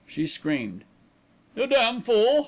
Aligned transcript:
She 0.07 0.25
screamed. 0.25 0.83
"You 1.55 1.67
damn 1.67 2.01
fool!" 2.01 2.39